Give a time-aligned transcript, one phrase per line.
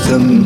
[0.00, 0.39] bosom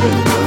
[0.00, 0.43] burden.